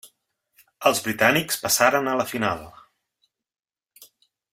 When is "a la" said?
2.11-2.25